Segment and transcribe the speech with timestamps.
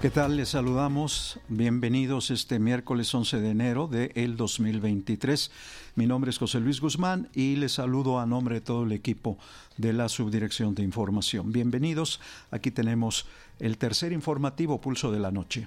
[0.00, 0.36] ¿Qué tal?
[0.36, 1.40] Les saludamos.
[1.48, 5.50] Bienvenidos este miércoles 11 de enero de el 2023.
[5.96, 9.38] Mi nombre es José Luis Guzmán y les saludo a nombre de todo el equipo
[9.76, 11.50] de la Subdirección de Información.
[11.50, 12.20] Bienvenidos.
[12.52, 13.26] Aquí tenemos
[13.58, 15.66] el tercer informativo Pulso de la Noche.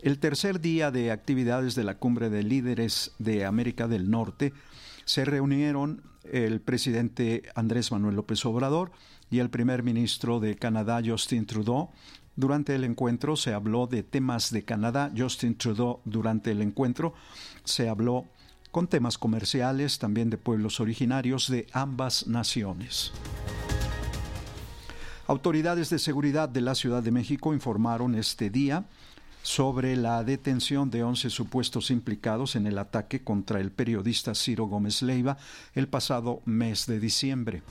[0.00, 4.54] El tercer día de actividades de la Cumbre de Líderes de América del Norte
[5.04, 6.00] se reunieron
[6.32, 8.90] el presidente Andrés Manuel López Obrador
[9.30, 11.90] y el primer ministro de Canadá, Justin Trudeau,
[12.36, 15.10] durante el encuentro se habló de temas de Canadá.
[15.16, 17.14] Justin Trudeau durante el encuentro
[17.64, 18.26] se habló
[18.70, 23.12] con temas comerciales, también de pueblos originarios de ambas naciones.
[25.26, 28.84] Autoridades de seguridad de la Ciudad de México informaron este día
[29.42, 35.02] sobre la detención de 11 supuestos implicados en el ataque contra el periodista Ciro Gómez
[35.02, 35.38] Leiva
[35.74, 37.62] el pasado mes de diciembre.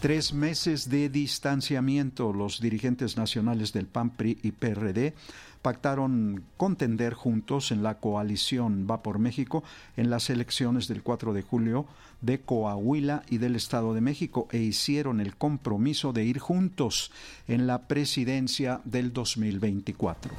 [0.00, 2.32] Tres meses de distanciamiento.
[2.32, 5.12] Los dirigentes nacionales del PAN, PRI y PRD
[5.60, 9.64] pactaron contender juntos en la coalición Va por México
[9.96, 11.86] en las elecciones del 4 de julio
[12.20, 17.10] de Coahuila y del Estado de México e hicieron el compromiso de ir juntos
[17.48, 20.32] en la presidencia del 2024.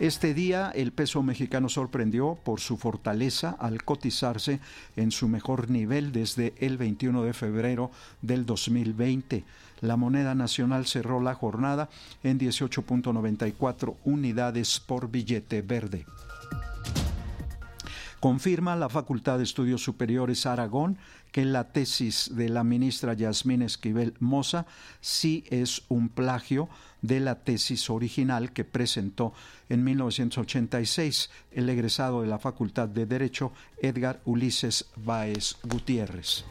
[0.00, 4.58] Este día el peso mexicano sorprendió por su fortaleza al cotizarse
[4.96, 7.90] en su mejor nivel desde el 21 de febrero
[8.22, 9.44] del 2020.
[9.82, 11.90] La moneda nacional cerró la jornada
[12.22, 16.06] en 18.94 unidades por billete verde
[18.20, 20.98] confirma la Facultad de Estudios Superiores Aragón
[21.32, 24.66] que la tesis de la ministra Yasmín Esquivel Moza
[25.00, 26.68] sí es un plagio
[27.02, 29.32] de la tesis original que presentó
[29.68, 36.44] en 1986 el egresado de la Facultad de Derecho Edgar Ulises Báez Gutiérrez.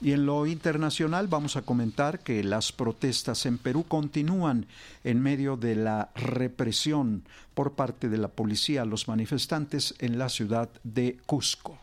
[0.00, 4.66] Y en lo internacional vamos a comentar que las protestas en Perú continúan
[5.04, 7.24] en medio de la represión
[7.54, 11.78] por parte de la policía a los manifestantes en la ciudad de Cusco.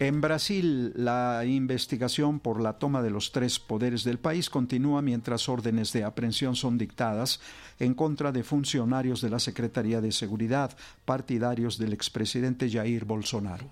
[0.00, 5.48] En Brasil, la investigación por la toma de los tres poderes del país continúa mientras
[5.48, 7.40] órdenes de aprehensión son dictadas
[7.80, 13.68] en contra de funcionarios de la Secretaría de Seguridad, partidarios del expresidente Jair Bolsonaro.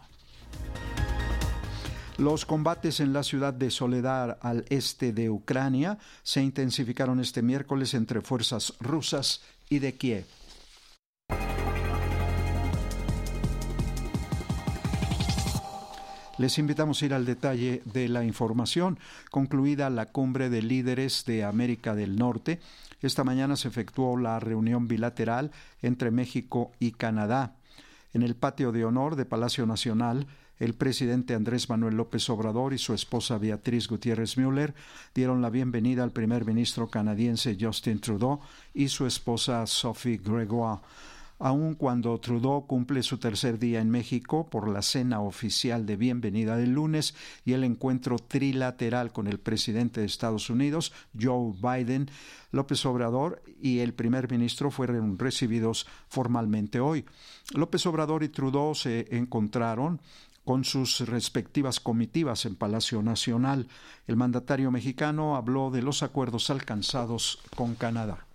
[2.18, 7.94] Los combates en la ciudad de Soledad al este de Ucrania se intensificaron este miércoles
[7.94, 10.24] entre fuerzas rusas y de Kiev.
[16.38, 18.98] Les invitamos a ir al detalle de la información.
[19.30, 22.60] Concluida la cumbre de líderes de América del Norte,
[23.02, 25.50] esta mañana se efectuó la reunión bilateral
[25.82, 27.54] entre México y Canadá.
[28.14, 30.26] En el patio de honor de Palacio Nacional,
[30.58, 34.74] el presidente Andrés Manuel López Obrador y su esposa Beatriz Gutiérrez Müller
[35.14, 38.40] dieron la bienvenida al primer ministro canadiense Justin Trudeau
[38.72, 40.80] y su esposa Sophie Gregoire.
[41.38, 46.56] Aun cuando Trudeau cumple su tercer día en México por la cena oficial de bienvenida
[46.56, 47.14] del lunes
[47.44, 52.10] y el encuentro trilateral con el presidente de Estados Unidos, Joe Biden,
[52.52, 57.04] López Obrador y el primer ministro fueron recibidos formalmente hoy.
[57.54, 60.00] López Obrador y Trudeau se encontraron
[60.46, 63.68] con sus respectivas comitivas en Palacio Nacional.
[64.06, 68.25] El mandatario mexicano habló de los acuerdos alcanzados con Canadá.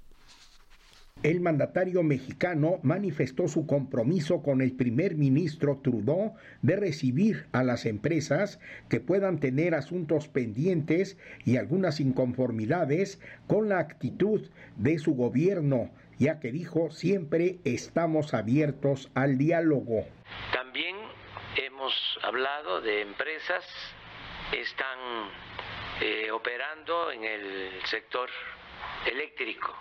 [1.23, 7.85] El mandatario mexicano manifestó su compromiso con el primer ministro Trudeau de recibir a las
[7.85, 8.59] empresas
[8.89, 16.39] que puedan tener asuntos pendientes y algunas inconformidades con la actitud de su gobierno, ya
[16.39, 20.07] que dijo siempre estamos abiertos al diálogo.
[20.51, 20.95] También
[21.55, 23.63] hemos hablado de empresas
[24.51, 24.97] están
[26.01, 28.27] eh, operando en el sector
[29.05, 29.71] eléctrico.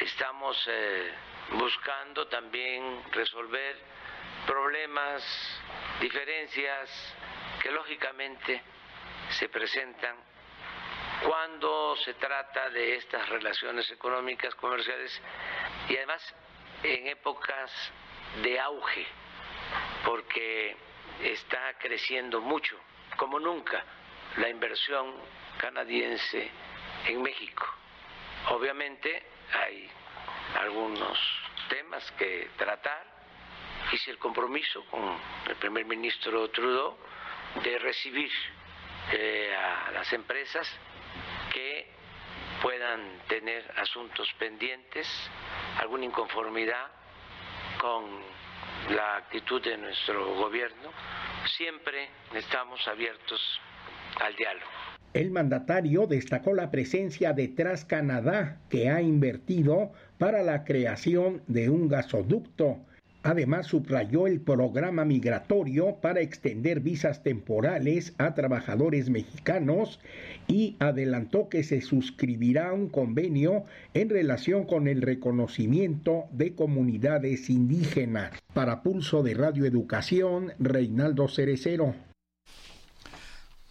[0.00, 1.12] Estamos eh,
[1.52, 3.76] buscando también resolver
[4.44, 5.22] problemas,
[6.00, 6.90] diferencias
[7.62, 8.60] que lógicamente
[9.30, 10.16] se presentan
[11.22, 15.22] cuando se trata de estas relaciones económicas, comerciales
[15.88, 16.34] y además
[16.82, 17.70] en épocas
[18.42, 19.06] de auge
[20.04, 20.76] porque
[21.22, 22.76] está creciendo mucho,
[23.16, 23.84] como nunca,
[24.36, 25.14] la inversión
[25.58, 26.50] canadiense
[27.06, 27.64] en México.
[28.48, 29.88] Obviamente hay
[30.60, 31.18] algunos
[31.68, 33.04] temas que tratar,
[33.92, 35.16] hice el compromiso con
[35.48, 36.96] el primer ministro Trudeau
[37.62, 38.30] de recibir
[39.12, 40.68] eh, a las empresas
[41.52, 41.92] que
[42.62, 45.06] puedan tener asuntos pendientes,
[45.78, 46.90] alguna inconformidad
[47.78, 48.22] con
[48.90, 50.90] la actitud de nuestro gobierno.
[51.56, 53.60] Siempre estamos abiertos
[54.20, 54.93] al diálogo.
[55.14, 61.70] El mandatario destacó la presencia de Tras Canadá, que ha invertido para la creación de
[61.70, 62.78] un gasoducto
[63.24, 69.98] Además, subrayó el programa migratorio para extender visas temporales a trabajadores mexicanos
[70.46, 73.64] y adelantó que se suscribirá un convenio
[73.94, 78.30] en relación con el reconocimiento de comunidades indígenas.
[78.52, 81.94] Para Pulso de Radio Educación, Reinaldo Cerecero.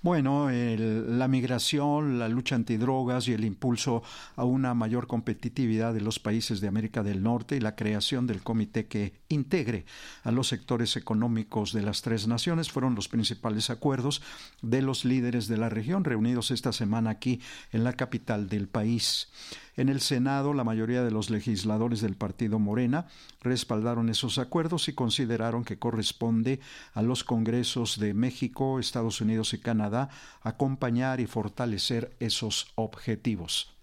[0.04, 4.04] Bueno, la migración, la lucha antidrogas y el impulso
[4.36, 8.44] a una mayor competitividad de los países de América del Norte y la creación del
[8.44, 9.86] comité que integre
[10.24, 14.22] a los sectores económicos de las tres naciones fueron los principales acuerdos
[14.62, 17.40] de los líderes de la región reunidos esta semana aquí
[17.72, 19.30] en la capital del país.
[19.76, 23.08] En el Senado, la mayoría de los legisladores del partido Morena
[23.42, 26.60] respaldaron esos acuerdos y consideraron que corresponde
[26.94, 30.10] a los Congresos de México, Estados Unidos y Canadá
[30.44, 33.76] acompañar y fortalecer esos objetivos.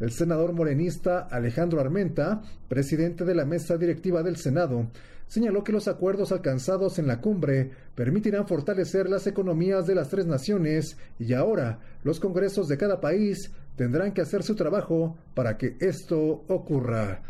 [0.00, 4.86] El senador morenista Alejandro Armenta, presidente de la mesa directiva del Senado,
[5.26, 10.26] señaló que los acuerdos alcanzados en la cumbre permitirán fortalecer las economías de las tres
[10.26, 15.76] naciones y ahora los congresos de cada país tendrán que hacer su trabajo para que
[15.80, 16.18] esto
[16.48, 17.22] ocurra.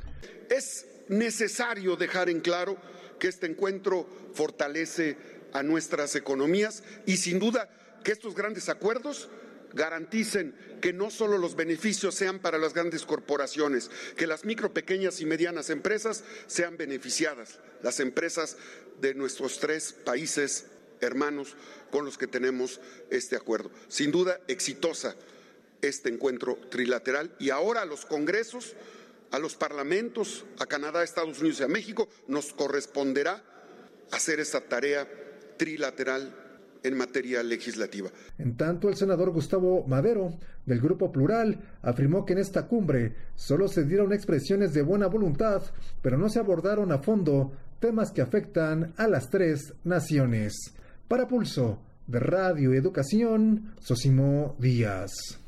[0.49, 2.77] Es necesario dejar en claro
[3.19, 5.17] que este encuentro fortalece
[5.53, 7.69] a nuestras economías y sin duda
[8.05, 9.29] que estos grandes acuerdos
[9.73, 15.21] garanticen que no solo los beneficios sean para las grandes corporaciones, que las micro, pequeñas
[15.21, 18.57] y medianas empresas sean beneficiadas, las empresas
[19.01, 20.67] de nuestros tres países
[21.01, 21.57] hermanos
[21.91, 23.71] con los que tenemos este acuerdo.
[23.89, 25.15] Sin duda, exitosa
[25.83, 28.75] este encuentro trilateral y ahora a los congresos,
[29.31, 33.43] a los parlamentos, a Canadá, Estados Unidos y a México, nos corresponderá
[34.13, 35.09] hacer esta tarea
[35.57, 36.35] trilateral
[36.83, 38.11] en materia legislativa.
[38.39, 43.69] En tanto, el senador Gustavo Madero, del Grupo Plural, afirmó que en esta cumbre solo
[43.69, 45.63] se dieron expresiones de buena voluntad,
[46.03, 50.55] pero no se abordaron a fondo temas que afectan a las tres naciones.
[51.09, 55.46] Para Pulso, de Radio Educación, Sosimo Díaz.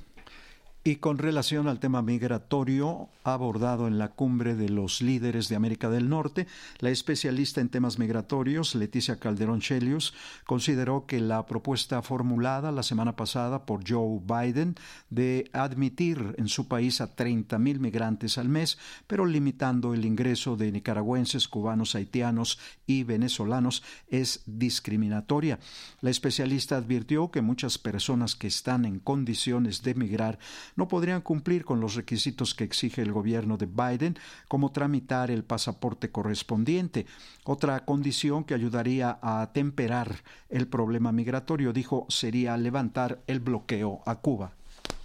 [0.85, 5.91] Y con relación al tema migratorio abordado en la cumbre de los líderes de América
[5.91, 6.47] del Norte,
[6.79, 10.15] la especialista en temas migratorios, Leticia Calderón Chelius,
[10.47, 14.77] consideró que la propuesta formulada la semana pasada por Joe Biden
[15.11, 20.57] de admitir en su país a 30 mil migrantes al mes, pero limitando el ingreso
[20.57, 25.59] de nicaragüenses, cubanos, haitianos y venezolanos, es discriminatoria.
[26.01, 30.39] La especialista advirtió que muchas personas que están en condiciones de migrar
[30.79, 34.15] no podrían cumplir con los requisitos que exige el gobierno de Biden,
[34.47, 37.05] como tramitar el pasaporte correspondiente.
[37.45, 44.21] Otra condición que ayudaría a temperar el problema migratorio, dijo, sería levantar el bloqueo a
[44.21, 44.53] Cuba.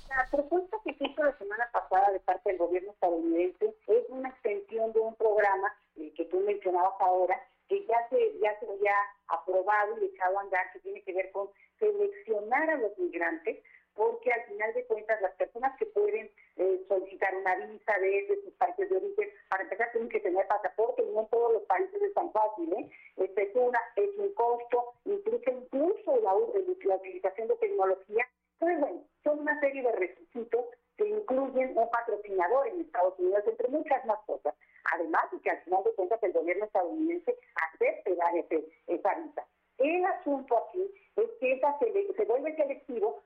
[0.10, 4.94] La propuesta que hizo la semana pasada de parte del gobierno estadounidense es una extensión
[4.94, 7.36] de un programa que tú mencionabas ahora,
[7.68, 8.94] que ya se, ya se había
[9.28, 11.48] aprobado y echado a andar, que tiene que ver con
[11.80, 13.58] seleccionar a los migrantes
[13.96, 18.54] porque al final de cuentas las personas que pueden eh, solicitar una visa desde sus
[18.54, 22.14] países de origen, para empezar tienen que tener pasaporte no en todos los países es
[22.14, 22.90] tan fácil, ¿eh?
[23.18, 28.28] Este es, una, es un costo, implica incluso la, la utilización de tecnología.
[28.54, 30.66] Entonces, bueno, son una serie de requisitos
[30.98, 34.54] que incluyen un patrocinador en Estados Unidos, entre muchas más cosas.
[34.94, 39.46] Además, y que al final de cuentas el gobierno estadounidense acepte dar esa visa.
[39.78, 43.23] El asunto aquí es que esa se, vuelve selectivo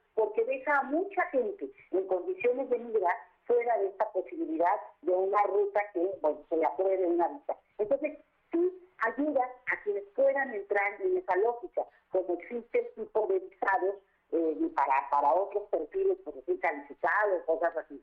[0.69, 5.99] a mucha gente en condiciones de migrar fuera de esta posibilidad de una ruta que
[6.21, 7.55] bueno, se le apruebe una visa.
[7.77, 8.17] Entonces,
[8.51, 13.95] sí ayuda a quienes puedan entrar en esa lógica, como existe el tipo de visados
[14.31, 18.01] eh, para, para otros perfiles, por decir, calificados, cosas así.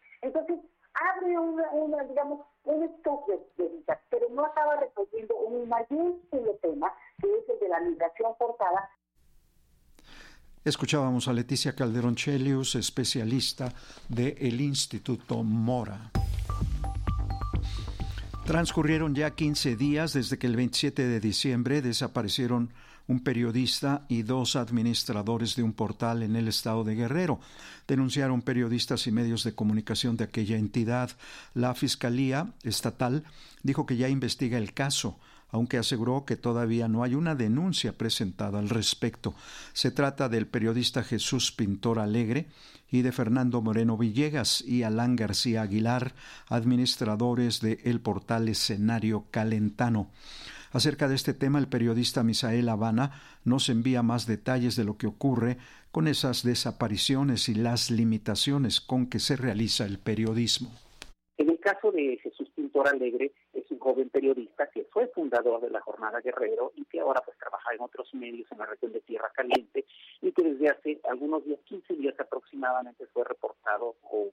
[10.64, 13.70] Escuchábamos a Leticia Calderón Chelius, especialista
[14.08, 16.10] del Instituto Mora.
[18.46, 22.72] Transcurrieron ya 15 días desde que el 27 de diciembre desaparecieron
[23.06, 27.40] un periodista y dos administradores de un portal en el estado de Guerrero.
[27.86, 31.10] Denunciaron periodistas y medios de comunicación de aquella entidad.
[31.52, 33.24] La Fiscalía Estatal
[33.62, 35.18] dijo que ya investiga el caso
[35.54, 39.34] aunque aseguró que todavía no hay una denuncia presentada al respecto.
[39.72, 42.46] Se trata del periodista Jesús Pintor Alegre
[42.90, 46.14] y de Fernando Moreno Villegas y Alán García Aguilar,
[46.48, 50.10] administradores de el portal Escenario Calentano.
[50.72, 53.12] Acerca de este tema, el periodista Misael Habana
[53.44, 55.58] nos envía más detalles de lo que ocurre
[55.92, 60.72] con esas desapariciones y las limitaciones con que se realiza el periodismo.
[61.38, 63.30] En el caso de Jesús Pintor Alegre,
[63.84, 67.82] joven periodista que fue fundador de la Jornada Guerrero y que ahora pues trabaja en
[67.82, 69.84] otros medios en la región de Tierra Caliente
[70.22, 74.30] y que desde hace algunos días, 15 días aproximadamente, fue reportado o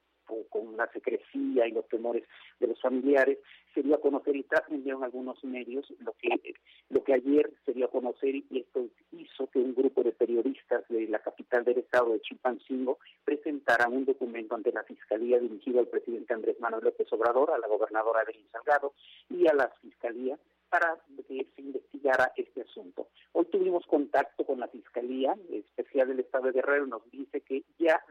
[0.49, 2.23] con la secrecía y los temores
[2.59, 3.39] de los familiares,
[3.73, 6.53] se dio a conocer y trascendieron algunos medios lo que
[6.89, 10.87] lo que ayer se dio a conocer y esto hizo que un grupo de periodistas
[10.89, 15.87] de la capital del estado de Chimpancingo presentaran un documento ante la fiscalía dirigido al
[15.87, 18.93] presidente Andrés Manuel López Obrador, a la gobernadora Evelyn Salgado
[19.29, 20.37] y a la fiscalía
[20.69, 20.97] para
[21.27, 23.09] que se investigara este asunto.
[23.33, 28.01] Hoy tuvimos contacto con la Fiscalía Especial del Estado de Guerrero, nos dice que ya,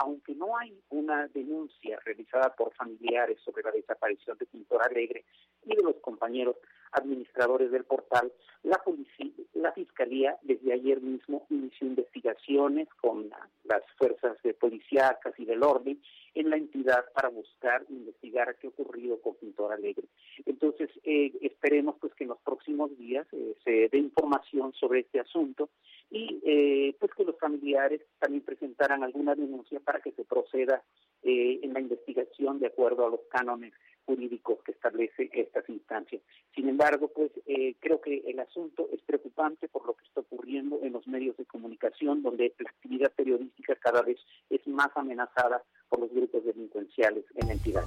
[0.00, 5.24] aunque no hay una denuncia realizada por familiares sobre la desaparición de Pintor Alegre
[5.64, 6.56] y de los compañeros
[6.92, 13.28] administradores del portal, la policía, la Fiscalía desde ayer mismo inició investigaciones con
[13.64, 16.00] las fuerzas de policíacas y del orden
[16.34, 20.06] en la entidad para buscar investigar qué ha ocurrido con Pintor Alegre.
[20.46, 25.18] Entonces, eh, esperemos pues que en los próximos días eh, se dé información sobre este
[25.18, 25.70] asunto
[26.10, 30.82] y eh, pues que los familiares también presentaran alguna denuncia para que se proceda
[31.22, 33.74] en la investigación de acuerdo a los cánones
[34.06, 36.22] jurídicos que establece estas instancias.
[36.54, 37.32] Sin embargo, pues
[37.80, 41.44] creo que el asunto es preocupante por lo que está ocurriendo en los medios de
[41.44, 47.48] comunicación, donde la actividad periodística cada vez es más amenazada por los grupos delincuenciales en
[47.48, 47.84] la entidad.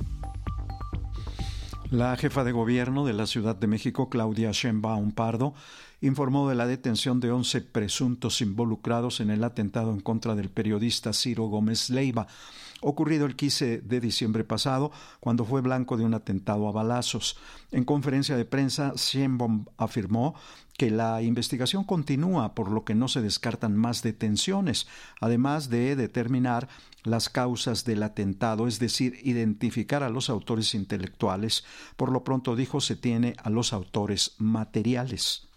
[1.92, 5.54] La jefa de gobierno de la Ciudad de México, Claudia Sheinbaum Pardo,
[6.00, 11.12] informó de la detención de 11 presuntos involucrados en el atentado en contra del periodista
[11.12, 12.28] Ciro Gómez Leiva,
[12.80, 17.36] ocurrido el 15 de diciembre pasado, cuando fue blanco de un atentado a balazos.
[17.72, 20.34] En conferencia de prensa, Sheinbaum afirmó
[20.82, 24.88] que la investigación continúa, por lo que no se descartan más detenciones,
[25.20, 26.70] además de determinar
[27.04, 31.64] las causas del atentado, es decir, identificar a los autores intelectuales.
[31.98, 35.51] Por lo pronto dijo se tiene a los autores materiales.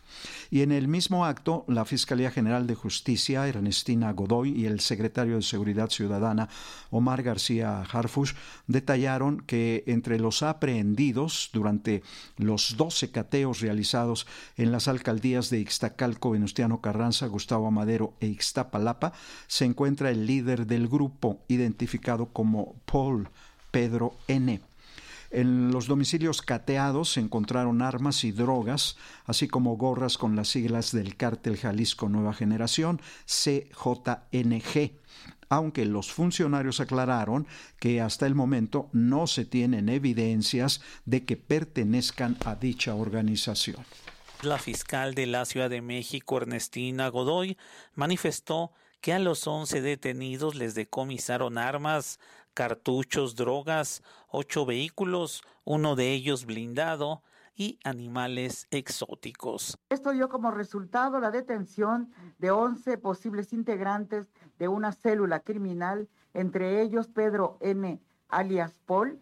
[0.51, 5.37] Y en el mismo acto, la Fiscalía General de Justicia, Ernestina Godoy, y el secretario
[5.37, 6.49] de Seguridad Ciudadana,
[6.91, 8.35] Omar García Harfush,
[8.67, 12.03] detallaron que entre los aprehendidos durante
[12.37, 14.27] los 12 cateos realizados
[14.57, 19.13] en las alcaldías de Ixtacalco, Venustiano Carranza, Gustavo Amadero e Ixtapalapa,
[19.47, 23.29] se encuentra el líder del grupo, identificado como Paul
[23.71, 24.61] Pedro N.
[25.35, 30.93] En los domicilios cateados se encontraron armas y drogas, así como gorras con las siglas
[30.93, 34.93] del cártel Jalisco Nueva Generación, CJNG
[35.49, 37.47] aunque los funcionarios aclararon
[37.79, 43.85] que hasta el momento no se tienen evidencias de que pertenezcan a dicha organización.
[44.43, 47.57] La fiscal de la Ciudad de México, Ernestina Godoy,
[47.95, 52.19] manifestó que a los 11 detenidos les decomisaron armas,
[52.55, 57.23] cartuchos, drogas, ocho vehículos, uno de ellos blindado
[57.57, 59.79] y animales exóticos.
[59.89, 66.81] Esto dio como resultado la detención de 11 posibles integrantes de una célula criminal, entre
[66.83, 68.01] ellos Pedro N.
[68.29, 69.21] alias Paul,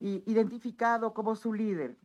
[0.00, 1.96] y identificado como su líder.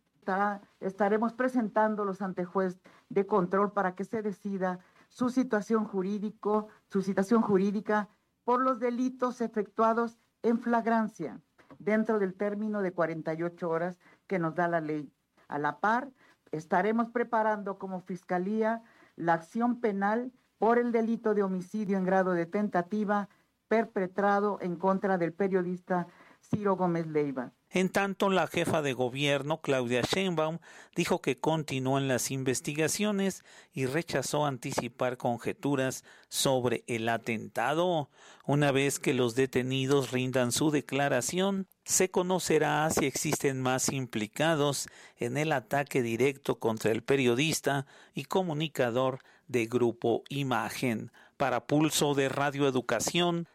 [0.80, 7.42] estaremos presentándolos ante juez de control para que se decida su situación jurídico, su situación
[7.42, 8.10] jurídica
[8.44, 11.42] por los delitos efectuados en flagrancia
[11.80, 15.12] dentro del término de 48 horas que nos da la ley.
[15.48, 16.12] A la par,
[16.52, 18.84] estaremos preparando como Fiscalía
[19.16, 23.30] la acción penal por el delito de homicidio en grado de tentativa
[23.68, 26.08] perpetrado en contra del periodista
[26.42, 27.52] Ciro Gómez Leiva.
[27.76, 30.60] En tanto, la jefa de gobierno, Claudia Sheinbaum,
[30.96, 38.12] dijo que continúan las investigaciones y rechazó anticipar conjeturas sobre el atentado.
[38.46, 44.88] Una vez que los detenidos rindan su declaración, se conocerá si existen más implicados
[45.18, 51.12] en el ataque directo contra el periodista y comunicador de Grupo Imagen.
[51.38, 53.48] Para Pulso de Radio Educación,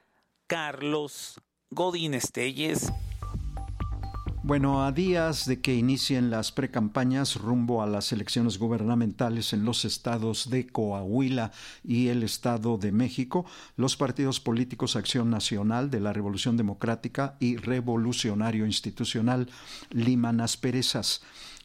[0.49, 2.91] Carlos Godín Estelles.
[4.49, 9.85] Bueno, a días de que inicien las precampañas rumbo a las elecciones gubernamentales en los
[9.85, 11.53] estados de Coahuila
[11.85, 13.45] y el Estado de México,
[13.77, 19.51] los partidos políticos Acción Nacional de la Revolución Democrática y Revolucionario Institucional
[19.91, 21.21] liman asperezas.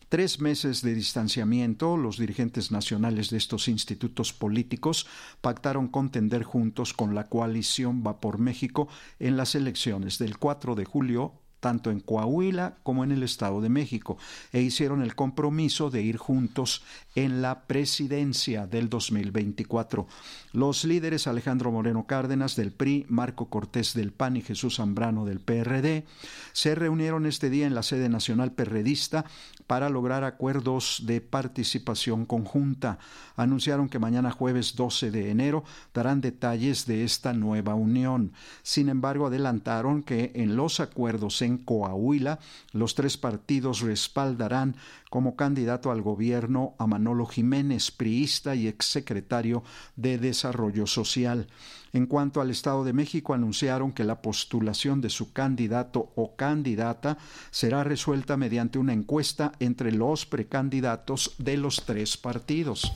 [0.10, 5.08] tres meses de distanciamiento, los dirigentes nacionales de estos institutos políticos
[5.40, 10.84] pactaron contender juntos con la coalición Va por México en las elecciones del 4 de
[10.84, 14.18] julio tanto en Coahuila como en el Estado de México,
[14.52, 16.84] e hicieron el compromiso de ir juntos
[17.16, 20.06] en la presidencia del 2024.
[20.52, 25.40] Los líderes Alejandro Moreno Cárdenas del PRI, Marco Cortés del PAN y Jesús Zambrano del
[25.40, 26.04] PRD
[26.52, 29.24] se reunieron este día en la sede nacional perredista
[29.68, 33.00] para lograr acuerdos de participación conjunta.
[33.36, 38.34] Anunciaron que mañana jueves 12 de enero darán detalles de esta nueva unión.
[38.62, 42.40] Sin embargo, adelantaron que en los acuerdos en Coahuila,
[42.72, 44.76] los tres partidos respaldarán
[45.14, 49.62] como candidato al gobierno a Manolo Jiménez, priista y exsecretario
[49.96, 51.46] de Desarrollo Social.
[51.92, 57.20] En cuanto al Estado de México, anunciaron que la postulación de su candidato o candidata
[57.52, 62.92] será resuelta mediante una encuesta entre los precandidatos de los tres partidos.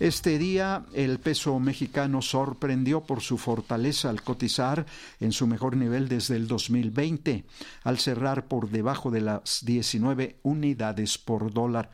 [0.00, 4.86] Este día el peso mexicano sorprendió por su fortaleza al cotizar
[5.20, 7.44] en su mejor nivel desde el 2020,
[7.84, 11.90] al cerrar por debajo de las 19 unidades por dólar.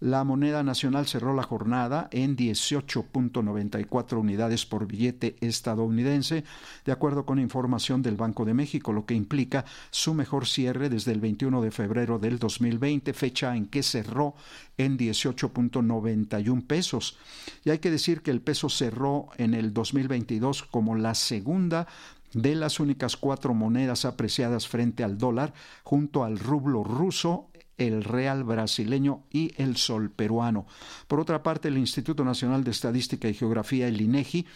[0.00, 6.42] La moneda nacional cerró la jornada en 18.94 unidades por billete estadounidense,
[6.86, 11.12] de acuerdo con información del Banco de México, lo que implica su mejor cierre desde
[11.12, 14.34] el 21 de febrero del 2020, fecha en que cerró
[14.78, 17.18] en 18.91 pesos.
[17.64, 21.86] Y hay que decir que el peso cerró en el 2022 como la segunda
[22.32, 25.52] de las únicas cuatro monedas apreciadas frente al dólar,
[25.82, 27.49] junto al rublo ruso
[27.86, 30.66] el real brasileño y el sol peruano.
[31.08, 34.46] Por otra parte, el Instituto Nacional de Estadística y Geografía, el INEGI,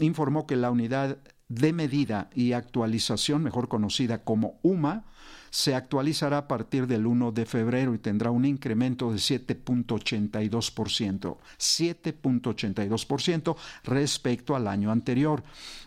[0.00, 5.04] informó que la unidad de medida y actualización, mejor conocida como UMA,
[5.52, 13.56] se actualizará a partir del 1 de febrero y tendrá un incremento de 7.82%, 7.82%
[13.84, 15.42] respecto al año anterior.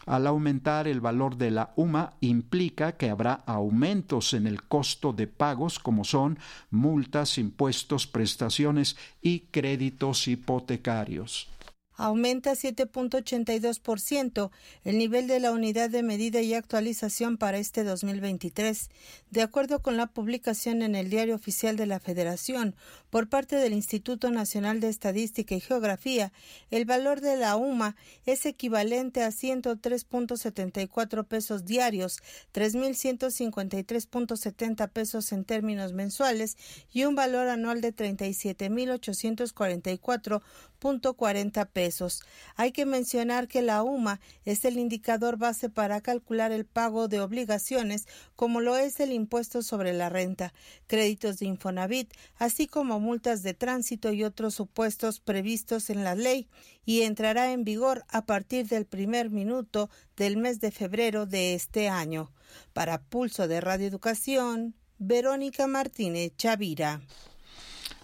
[0.06, 5.26] Al aumentar el valor de la UMA implica que habrá aumentos en el costo de
[5.26, 6.38] pagos como son
[6.70, 11.50] multas, impuestos, prestaciones y créditos hipotecarios
[11.98, 14.52] aumenta 7.82%
[14.84, 18.90] el nivel de la unidad de medida y actualización para este 2023,
[19.32, 22.76] de acuerdo con la publicación en el Diario Oficial de la Federación
[23.10, 26.32] por parte del Instituto Nacional de Estadística y Geografía.
[26.70, 32.20] El valor de la UMA es equivalente a 103.74 pesos diarios,
[32.54, 36.58] 3.153.70 pesos en términos mensuales
[36.92, 40.42] y un valor anual de 37.844
[40.86, 42.22] 40 pesos.
[42.56, 47.22] Hay que mencionar que la UMA es el indicador base para calcular el pago de
[47.22, 50.54] obligaciones, como lo es el impuesto sobre la renta,
[50.86, 56.48] créditos de Infonavit, así como multas de tránsito y otros supuestos previstos en la ley,
[56.86, 61.90] y entrará en vigor a partir del primer minuto del mes de febrero de este
[61.90, 62.32] año.
[62.74, 67.02] Para Pulso de Radio Educación, Verónica Martínez Chavira.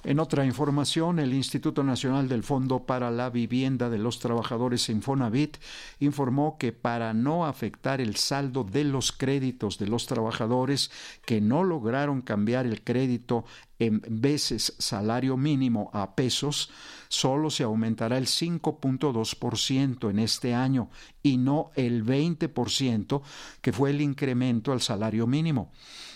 [0.03, 5.57] En otra información, el Instituto Nacional del Fondo para la Vivienda de los Trabajadores Infonavit
[5.99, 10.89] informó que para no afectar el saldo de los créditos de los trabajadores
[11.23, 13.45] que no lograron cambiar el crédito
[13.81, 16.69] en veces salario mínimo a pesos,
[17.09, 20.91] solo se aumentará el 5.2% en este año
[21.23, 23.21] y no el 20%
[23.59, 25.71] que fue el incremento al salario mínimo.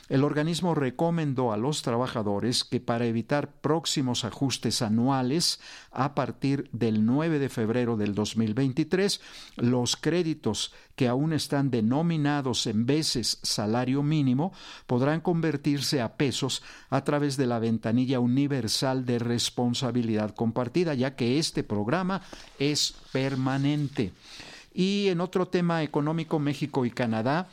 [0.08, 5.60] El organismo recomendó a los trabajadores que para evitar próximos ajustes anuales
[5.92, 9.20] a partir del 9 de febrero del 2023,
[9.56, 14.54] los créditos que aún están denominados en veces salario mínimo
[14.88, 21.40] podrán convertirse a pesos a través de la ventanilla universal de responsabilidad compartida, ya que
[21.40, 22.22] este programa
[22.60, 24.14] es permanente.
[24.74, 27.48] Y en otro tema económico, México y Canadá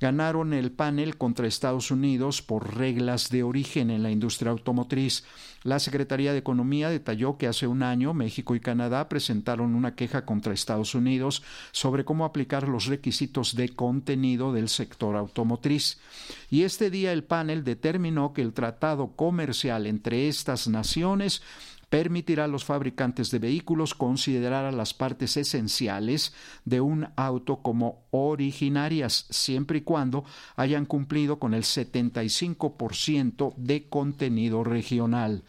[0.00, 5.24] ganaron el panel contra Estados Unidos por reglas de origen en la industria automotriz.
[5.62, 10.24] La Secretaría de Economía detalló que hace un año México y Canadá presentaron una queja
[10.24, 16.00] contra Estados Unidos sobre cómo aplicar los requisitos de contenido del sector automotriz.
[16.48, 21.42] Y este día el panel determinó que el tratado comercial entre estas naciones
[21.90, 26.32] permitirá a los fabricantes de vehículos considerar a las partes esenciales
[26.64, 30.24] de un auto como originarias, siempre y cuando
[30.56, 35.42] hayan cumplido con el 75% de contenido regional.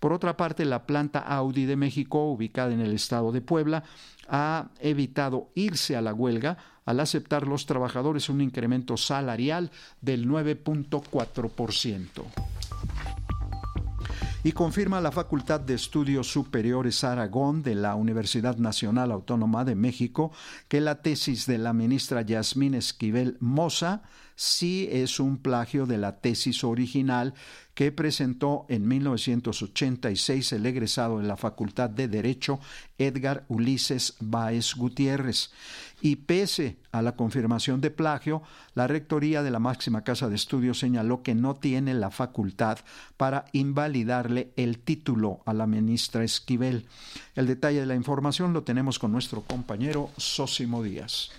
[0.00, 3.84] Por otra parte, la planta Audi de México, ubicada en el estado de Puebla,
[4.28, 9.70] ha evitado irse a la huelga al aceptar los trabajadores un incremento salarial
[10.02, 12.53] del 9.4%.
[14.44, 20.32] y confirma la Facultad de Estudios Superiores Aragón de la Universidad Nacional Autónoma de México
[20.68, 24.02] que la tesis de la ministra Yasmín Esquivel Moza
[24.36, 27.32] sí es un plagio de la tesis original
[27.72, 32.60] que presentó en 1986 el egresado de la Facultad de Derecho
[32.98, 35.52] Edgar Ulises Báez Gutiérrez.
[36.04, 38.42] Y pese a la confirmación de plagio,
[38.74, 42.80] la Rectoría de la máxima casa de estudios señaló que no tiene la facultad
[43.16, 46.84] para invalidarle el título a la ministra Esquivel.
[47.34, 51.30] El detalle de la información lo tenemos con nuestro compañero Sósimo Díaz.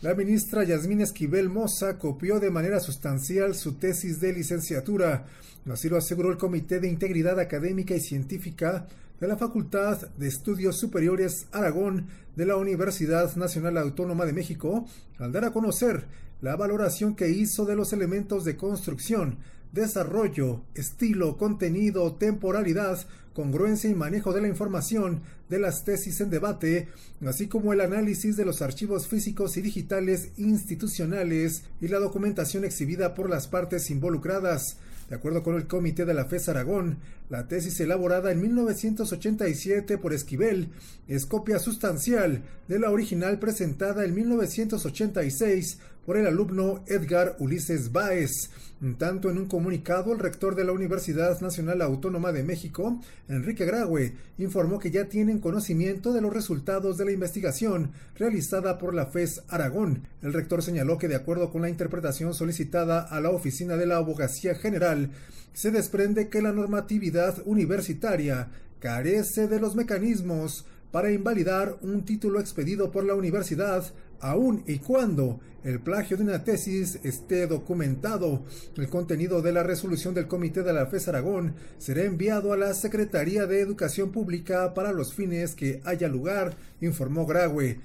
[0.00, 5.26] La ministra Yasmín Esquivel Moza copió de manera sustancial su tesis de licenciatura.
[5.68, 8.86] Así lo aseguró el Comité de Integridad Académica y Científica
[9.20, 14.86] de la Facultad de Estudios Superiores Aragón de la Universidad Nacional Autónoma de México
[15.18, 16.06] al dar a conocer
[16.40, 19.38] la valoración que hizo de los elementos de construcción,
[19.72, 22.98] desarrollo, estilo, contenido, temporalidad,
[23.34, 26.88] congruencia y manejo de la información de las tesis en debate,
[27.26, 33.14] así como el análisis de los archivos físicos y digitales institucionales y la documentación exhibida
[33.14, 34.78] por las partes involucradas.
[35.08, 36.98] De acuerdo con el Comité de la FES Aragón,
[37.30, 40.68] la tesis elaborada en 1987 por Esquivel
[41.08, 48.50] es copia sustancial de la original presentada en 1986 por el alumno Edgar Ulises Báez.
[48.98, 54.12] Tanto en un comunicado, el rector de la Universidad Nacional Autónoma de México, Enrique Graue,
[54.36, 59.44] informó que ya tienen conocimiento de los resultados de la investigación realizada por la FES
[59.48, 60.02] Aragón.
[60.20, 63.96] El rector señaló que de acuerdo con la interpretación solicitada a la Oficina de la
[63.96, 65.10] Abogacía General,
[65.54, 67.13] se desprende que la normatividad
[67.44, 68.48] universitaria
[68.78, 73.84] carece de los mecanismos para invalidar un título expedido por la universidad
[74.20, 78.44] aun y cuando el plagio de una tesis esté documentado.
[78.76, 82.74] El contenido de la resolución del Comité de la FES Aragón será enviado a la
[82.74, 87.80] Secretaría de Educación Pública para los fines que haya lugar, informó Graue.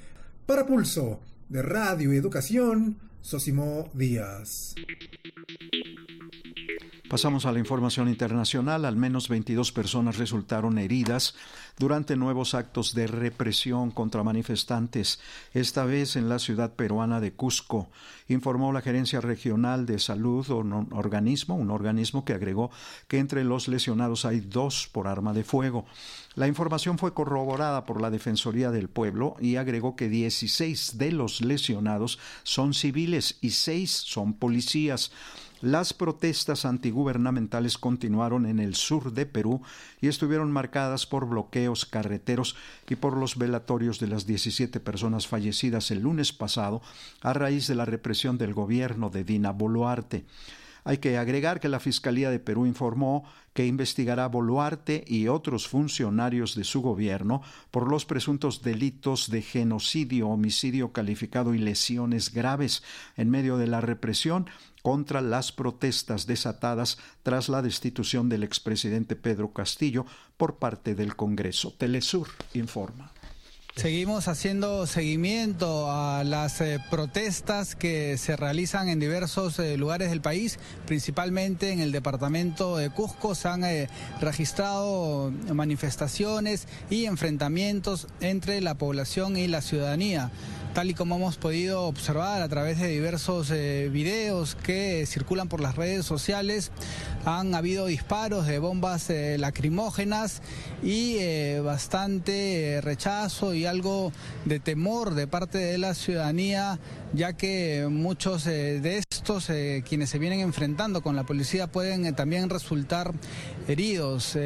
[0.46, 4.76] Para Pulso, de Radio y Educación, Sosimo Díaz.
[7.10, 8.86] Pasamos a la información internacional.
[8.86, 11.34] Al menos 22 personas resultaron heridas
[11.80, 15.20] durante nuevos actos de represión contra manifestantes,
[15.54, 17.90] esta vez en la ciudad peruana de Cusco,
[18.28, 22.70] informó la Gerencia Regional de Salud, un organismo, un organismo que agregó
[23.08, 25.86] que entre los lesionados hay dos por arma de fuego.
[26.36, 31.42] La información fue corroborada por la Defensoría del Pueblo y agregó que 16 de los
[31.42, 35.12] lesionados son civiles y 6 son policías.
[35.62, 39.62] Las protestas antigubernamentales continuaron en el sur de Perú
[40.00, 42.56] y estuvieron marcadas por bloqueos carreteros
[42.88, 46.82] y por los velatorios de las 17 personas fallecidas el lunes pasado
[47.22, 50.24] a raíz de la represión del gobierno de Dina Boluarte.
[50.86, 55.68] Hay que agregar que la Fiscalía de Perú informó que investigará a Boluarte y otros
[55.68, 57.42] funcionarios de su gobierno
[57.72, 62.82] por los presuntos delitos de genocidio, homicidio calificado y lesiones graves
[63.18, 64.50] en medio de la represión
[64.82, 70.06] contra las protestas desatadas tras la destitución del expresidente Pedro Castillo
[70.38, 71.74] por parte del Congreso.
[71.78, 73.12] Telesur informa.
[73.80, 80.20] Seguimos haciendo seguimiento a las eh, protestas que se realizan en diversos eh, lugares del
[80.20, 83.36] país, principalmente en el departamento de Cusco.
[83.36, 83.88] Se han eh,
[84.20, 90.30] registrado manifestaciones y enfrentamientos entre la población y la ciudadanía
[90.80, 95.60] tal y como hemos podido observar a través de diversos eh, videos que circulan por
[95.60, 96.72] las redes sociales,
[97.26, 100.42] han habido disparos de bombas eh, lacrimógenas
[100.82, 104.14] y eh, bastante rechazo y algo
[104.46, 106.80] de temor de parte de la ciudadanía,
[107.14, 109.52] ya que muchos de estos
[109.88, 113.14] quienes se vienen enfrentando con la policía pueden también resultar
[113.68, 114.38] heridos.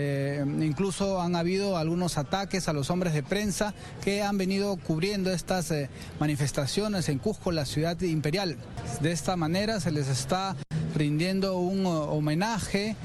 [0.61, 3.73] incluso han habido algunos ataques a los hombres de prensa
[4.03, 5.73] que han venido cubriendo estas
[6.19, 8.57] manifestaciones en Cusco, la ciudad imperial.
[9.01, 10.55] De esta manera se les está
[10.95, 12.95] rindiendo un homenaje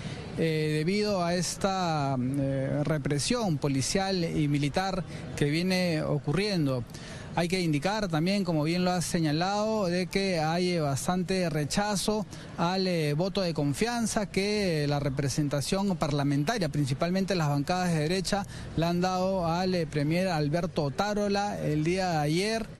[0.40, 5.02] eh, debido a esta eh, represión policial y militar
[5.36, 6.84] que viene ocurriendo.
[7.38, 12.88] Hay que indicar también, como bien lo has señalado, de que hay bastante rechazo al
[12.88, 18.44] eh, voto de confianza que la representación parlamentaria, principalmente las bancadas de derecha,
[18.76, 22.77] le han dado al premier Alberto Tarola el día de ayer.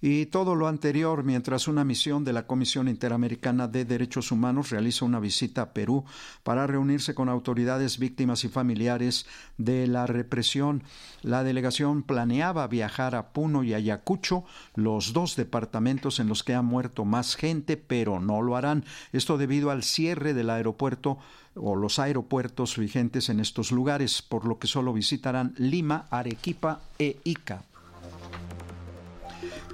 [0.00, 5.04] Y todo lo anterior mientras una misión de la Comisión Interamericana de Derechos Humanos realiza
[5.04, 6.04] una visita a Perú
[6.44, 10.84] para reunirse con autoridades, víctimas y familiares de la represión.
[11.22, 14.44] La delegación planeaba viajar a Puno y Ayacucho,
[14.76, 18.84] los dos departamentos en los que ha muerto más gente, pero no lo harán.
[19.12, 21.18] Esto debido al cierre del aeropuerto
[21.56, 27.16] o los aeropuertos vigentes en estos lugares, por lo que solo visitarán Lima, Arequipa e
[27.24, 27.64] Ica.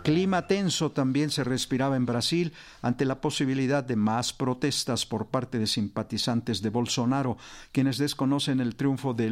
[0.04, 5.58] Clima tenso también se respiraba en Brasil ante la posibilidad de más protestas por parte
[5.58, 7.38] de simpatizantes de Bolsonaro,
[7.72, 9.30] quienes desconocen el triunfo de,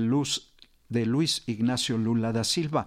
[0.89, 2.87] de Luis Ignacio Lula da Silva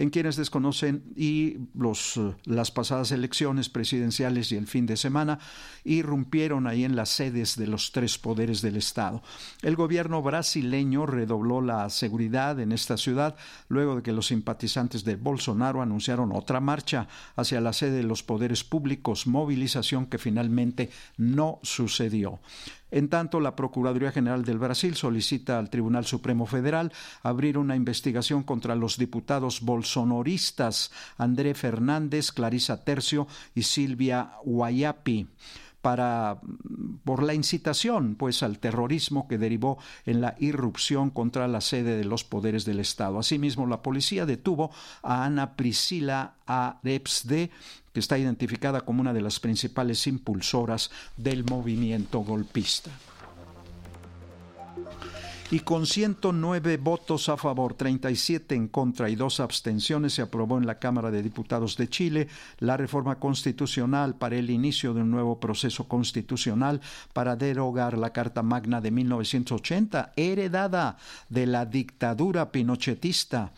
[0.00, 5.38] en quienes desconocen y los, eh, las pasadas elecciones presidenciales y el fin de semana
[5.84, 9.22] irrumpieron ahí en las sedes de los tres poderes del Estado.
[9.60, 13.36] El gobierno brasileño redobló la seguridad en esta ciudad
[13.68, 18.22] luego de que los simpatizantes de Bolsonaro anunciaron otra marcha hacia la sede de los
[18.22, 22.40] poderes públicos, movilización que finalmente no sucedió.
[22.90, 28.42] En tanto, la Procuraduría General del Brasil solicita al Tribunal Supremo Federal abrir una investigación
[28.42, 35.26] contra los diputados bolsonoristas André Fernández, Clarisa Tercio y Silvia Guayapi
[35.82, 36.38] para
[37.04, 42.04] por la incitación pues al terrorismo que derivó en la irrupción contra la sede de
[42.04, 43.18] los poderes del Estado.
[43.18, 44.70] Asimismo, la policía detuvo
[45.02, 47.50] a Ana Priscila Arepsde,
[47.94, 52.90] que está identificada como una de las principales impulsoras del movimiento golpista
[55.50, 60.66] y con 109 votos a favor, 37 en contra y dos abstenciones se aprobó en
[60.66, 62.28] la Cámara de Diputados de Chile
[62.60, 66.80] la reforma constitucional para el inicio de un nuevo proceso constitucional
[67.12, 73.50] para derogar la Carta Magna de 1980, heredada de la dictadura pinochetista.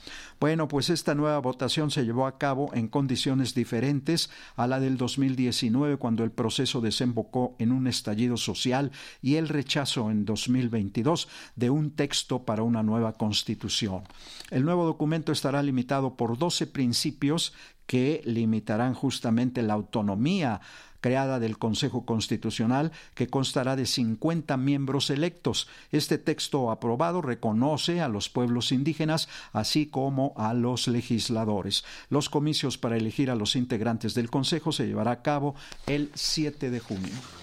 [0.42, 4.96] Bueno, pues esta nueva votación se llevó a cabo en condiciones diferentes a la del
[4.96, 11.70] 2019, cuando el proceso desembocó en un estallido social y el rechazo en 2022 de
[11.70, 14.02] un texto para una nueva constitución.
[14.50, 17.52] El nuevo documento estará limitado por 12 principios
[17.86, 20.60] que limitarán justamente la autonomía
[21.02, 25.68] creada del Consejo Constitucional que constará de 50 miembros electos.
[25.90, 31.84] Este texto aprobado reconoce a los pueblos indígenas así como a los legisladores.
[32.08, 35.54] Los comicios para elegir a los integrantes del Consejo se llevará a cabo
[35.86, 37.41] el 7 de junio.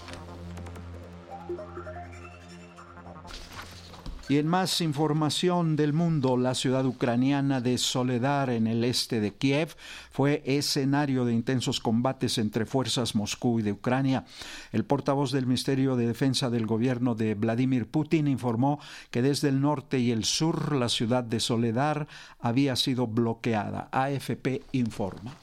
[4.30, 9.34] Y en más información del mundo, la ciudad ucraniana de Soledar en el este de
[9.34, 9.74] Kiev
[10.12, 14.24] fue escenario de intensos combates entre fuerzas Moscú y de Ucrania.
[14.70, 18.78] El portavoz del Ministerio de Defensa del gobierno de Vladimir Putin informó
[19.10, 22.06] que desde el norte y el sur la ciudad de Soledar
[22.38, 23.88] había sido bloqueada.
[23.90, 25.34] AFP informa.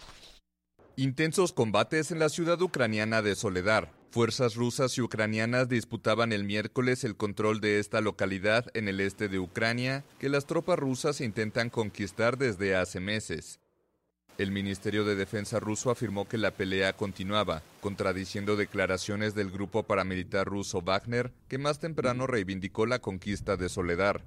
[0.96, 3.97] Intensos combates en la ciudad ucraniana de Soledar.
[4.10, 9.28] Fuerzas rusas y ucranianas disputaban el miércoles el control de esta localidad en el este
[9.28, 13.60] de Ucrania, que las tropas rusas intentan conquistar desde hace meses.
[14.38, 20.48] El Ministerio de Defensa ruso afirmó que la pelea continuaba, contradiciendo declaraciones del grupo paramilitar
[20.48, 24.24] ruso Wagner, que más temprano reivindicó la conquista de Soledar.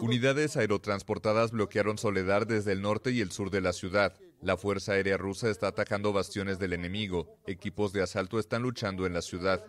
[0.00, 4.16] Unidades aerotransportadas bloquearon Soledar desde el norte y el sur de la ciudad.
[4.42, 7.38] La Fuerza Aérea Rusa está atacando bastiones del enemigo.
[7.46, 9.64] Equipos de asalto están luchando en la ciudad.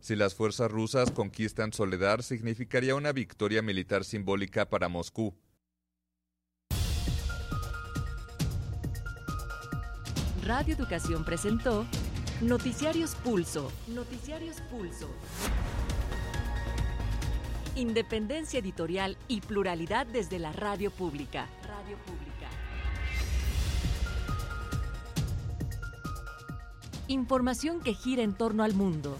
[0.00, 5.34] Si las fuerzas rusas conquistan Soledar, significaría una victoria militar simbólica para Moscú.
[10.44, 11.86] Radio Educación presentó
[12.42, 13.72] Noticiarios Pulso.
[13.88, 15.08] Noticiarios Pulso.
[17.76, 21.48] Independencia editorial y pluralidad desde la radio pública.
[21.66, 22.33] Radio pública.
[27.08, 29.18] Información que gira en torno al mundo.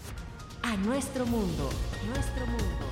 [0.63, 1.69] A nuestro mundo.
[2.07, 2.85] Nuestro mundo.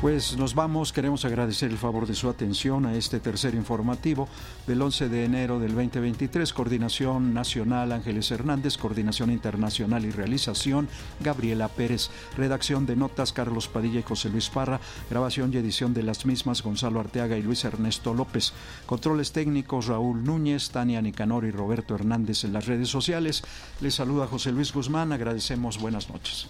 [0.00, 4.28] Pues nos vamos, queremos agradecer el favor de su atención a este tercer informativo
[4.68, 11.66] del 11 de enero del 2023, Coordinación Nacional Ángeles Hernández, Coordinación Internacional y Realización Gabriela
[11.66, 14.78] Pérez, redacción de notas Carlos Padilla y José Luis Parra,
[15.10, 18.52] grabación y edición de las mismas Gonzalo Arteaga y Luis Ernesto López,
[18.86, 23.42] controles técnicos Raúl Núñez, Tania Nicanor y Roberto Hernández en las redes sociales.
[23.80, 25.80] Les saluda José Luis Guzmán, agradecemos.
[25.80, 26.46] Buenas noches.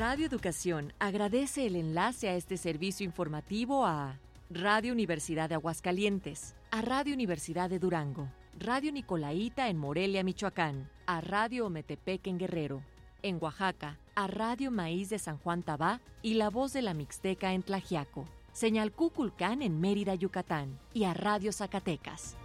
[0.00, 6.80] Radio Educación agradece el enlace a este servicio informativo a Radio Universidad de Aguascalientes, a
[6.80, 8.26] Radio Universidad de Durango,
[8.58, 12.82] Radio Nicolaita en Morelia, Michoacán, a Radio Ometepec en Guerrero,
[13.20, 17.52] en Oaxaca, a Radio Maíz de San Juan Tabá y La Voz de la Mixteca
[17.52, 18.24] en Tlajiaco.
[18.52, 22.38] Señal Cuculcán en Mérida, Yucatán y a Radio Zacatecas.